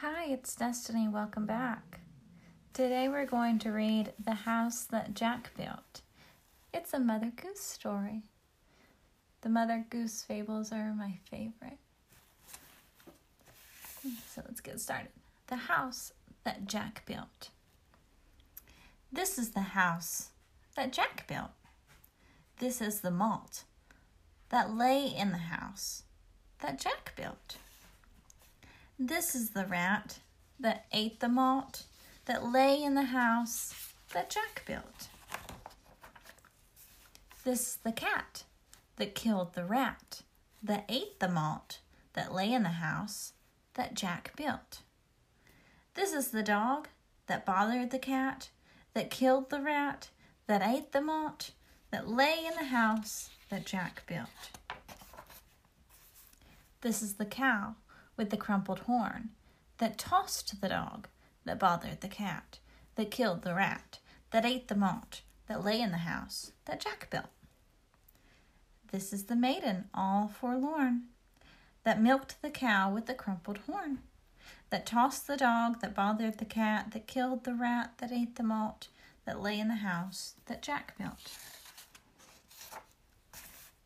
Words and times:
Hi, 0.00 0.26
it's 0.26 0.54
Destiny. 0.54 1.08
Welcome 1.08 1.44
back. 1.44 1.98
Today 2.72 3.08
we're 3.08 3.26
going 3.26 3.58
to 3.58 3.70
read 3.70 4.12
The 4.24 4.32
House 4.34 4.84
That 4.84 5.12
Jack 5.12 5.50
Built. 5.56 6.02
It's 6.72 6.94
a 6.94 7.00
Mother 7.00 7.32
Goose 7.34 7.58
story. 7.58 8.22
The 9.40 9.48
Mother 9.48 9.84
Goose 9.90 10.22
fables 10.22 10.70
are 10.70 10.94
my 10.94 11.18
favorite. 11.28 11.80
So 14.32 14.40
let's 14.46 14.60
get 14.60 14.78
started. 14.78 15.08
The 15.48 15.56
House 15.56 16.12
That 16.44 16.68
Jack 16.68 17.02
Built. 17.04 17.50
This 19.10 19.36
is 19.36 19.50
the 19.50 19.60
house 19.60 20.28
that 20.76 20.92
Jack 20.92 21.26
built. 21.26 21.50
This 22.60 22.80
is 22.80 23.00
the 23.00 23.10
malt 23.10 23.64
that 24.50 24.72
lay 24.72 25.08
in 25.08 25.32
the 25.32 25.38
house 25.38 26.04
that 26.60 26.78
Jack 26.78 27.14
built. 27.16 27.56
This 29.00 29.36
is 29.36 29.50
the 29.50 29.64
rat 29.64 30.18
that 30.58 30.86
ate 30.90 31.20
the 31.20 31.28
malt 31.28 31.84
that 32.24 32.44
lay 32.44 32.82
in 32.82 32.94
the 32.94 33.04
house 33.04 33.94
that 34.12 34.28
Jack 34.28 34.64
built. 34.66 35.06
This 37.44 37.60
is 37.60 37.76
the 37.84 37.92
cat 37.92 38.42
that 38.96 39.14
killed 39.14 39.54
the 39.54 39.64
rat 39.64 40.22
that 40.60 40.84
ate 40.88 41.20
the 41.20 41.28
malt 41.28 41.78
that 42.14 42.34
lay 42.34 42.52
in 42.52 42.64
the 42.64 42.70
house 42.70 43.34
that 43.74 43.94
Jack 43.94 44.32
built. 44.36 44.80
This 45.94 46.12
is 46.12 46.32
the 46.32 46.42
dog 46.42 46.88
that 47.28 47.46
bothered 47.46 47.92
the 47.92 48.00
cat 48.00 48.50
that 48.94 49.12
killed 49.12 49.50
the 49.50 49.60
rat 49.60 50.08
that 50.48 50.60
ate 50.60 50.90
the 50.90 51.00
malt 51.00 51.52
that 51.92 52.08
lay 52.08 52.44
in 52.44 52.54
the 52.56 52.70
house 52.70 53.30
that 53.48 53.64
Jack 53.64 54.02
built. 54.08 54.50
This 56.80 57.00
is 57.00 57.14
the 57.14 57.24
cow 57.24 57.76
with 58.18 58.28
the 58.28 58.36
crumpled 58.36 58.80
horn 58.80 59.30
that 59.78 59.96
tossed 59.96 60.60
the 60.60 60.68
dog 60.68 61.08
that 61.46 61.58
bothered 61.58 62.02
the 62.02 62.08
cat, 62.08 62.58
that 62.96 63.10
killed 63.10 63.42
the 63.42 63.54
rat, 63.54 64.00
that 64.32 64.44
ate 64.44 64.68
the 64.68 64.74
malt 64.74 65.22
that 65.46 65.64
lay 65.64 65.80
in 65.80 65.92
the 65.92 65.98
house 65.98 66.52
that 66.66 66.80
Jack 66.80 67.08
built. 67.08 67.30
This 68.92 69.12
is 69.12 69.24
the 69.24 69.36
maiden 69.36 69.84
all 69.94 70.28
forlorn 70.28 71.04
that 71.84 72.02
milked 72.02 72.42
the 72.42 72.50
cow 72.50 72.92
with 72.92 73.06
the 73.06 73.14
crumpled 73.14 73.60
horn, 73.66 74.00
that 74.70 74.84
tossed 74.84 75.26
the 75.26 75.36
dog 75.36 75.80
that 75.80 75.94
bothered 75.94 76.36
the 76.38 76.44
cat, 76.44 76.90
that 76.90 77.06
killed 77.06 77.44
the 77.44 77.54
rat, 77.54 77.92
that 77.98 78.12
ate 78.12 78.36
the 78.36 78.42
malt 78.42 78.88
that 79.24 79.40
lay 79.40 79.58
in 79.58 79.68
the 79.68 79.76
house 79.76 80.34
that 80.46 80.62
Jack 80.62 80.98
built. 80.98 81.32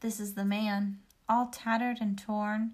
This 0.00 0.18
is 0.18 0.34
the 0.34 0.44
man 0.44 0.98
all 1.28 1.46
tattered 1.52 1.98
and 2.00 2.18
torn 2.18 2.72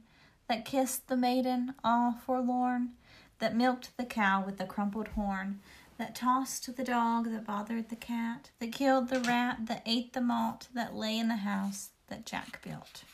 that 0.48 0.64
kissed 0.64 1.08
the 1.08 1.16
maiden 1.16 1.74
all 1.84 2.12
forlorn, 2.12 2.90
that 3.38 3.54
milked 3.54 3.96
the 3.96 4.04
cow 4.04 4.42
with 4.44 4.58
the 4.58 4.64
crumpled 4.64 5.08
horn, 5.08 5.60
that 5.98 6.14
tossed 6.14 6.74
the 6.76 6.84
dog 6.84 7.30
that 7.30 7.44
bothered 7.44 7.88
the 7.88 7.96
cat, 7.96 8.50
that 8.58 8.72
killed 8.72 9.08
the 9.08 9.20
rat, 9.20 9.66
that 9.66 9.82
ate 9.84 10.12
the 10.12 10.20
malt 10.20 10.68
that 10.74 10.94
lay 10.94 11.18
in 11.18 11.28
the 11.28 11.36
house 11.36 11.90
that 12.08 12.24
Jack 12.24 12.62
built. 12.62 13.04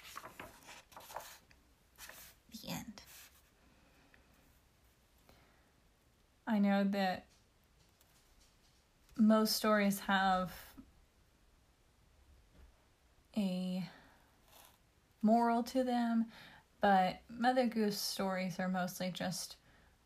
The 2.53 2.71
end. 2.71 3.03
I 6.47 6.59
know 6.59 6.85
that 6.85 7.25
most 9.17 9.57
stories 9.57 10.01
have 10.01 10.53
a 13.37 13.89
moral 15.23 15.63
to 15.63 15.83
them 15.83 16.27
but 16.85 17.21
Mother 17.31 17.67
Goose 17.67 17.99
stories 17.99 18.61
are 18.61 18.69
mostly 18.69 19.11
just 19.11 19.57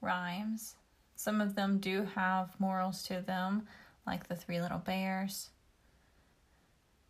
rhymes. 0.01 0.77
Some 1.17 1.41
of 1.41 1.57
them 1.57 1.79
do 1.79 2.07
have 2.15 2.51
morals 2.61 3.03
to 3.09 3.21
them, 3.21 3.67
like 4.07 4.29
the 4.29 4.37
Three 4.37 4.61
Little 4.61 4.79
Bears. 4.79 5.51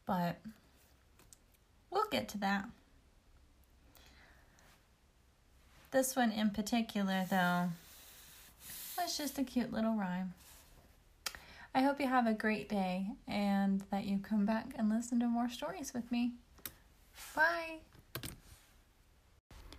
But 0.06 0.38
we'll 1.90 2.08
get 2.10 2.30
to 2.30 2.38
that. 2.38 2.64
This 5.90 6.16
one 6.16 6.32
in 6.32 6.48
particular, 6.48 7.26
though, 7.28 7.68
was 8.96 9.18
just 9.18 9.38
a 9.38 9.44
cute 9.44 9.70
little 9.70 9.96
rhyme. 9.96 10.32
I 11.74 11.82
hope 11.82 12.00
you 12.00 12.06
have 12.06 12.26
a 12.26 12.32
great 12.32 12.70
day 12.70 13.08
and 13.28 13.82
that 13.90 14.06
you 14.06 14.18
come 14.18 14.46
back 14.46 14.68
and 14.78 14.88
listen 14.88 15.20
to 15.20 15.26
more 15.26 15.50
stories 15.50 15.92
with 15.92 16.10
me. 16.10 16.32
Bye. 17.36 17.80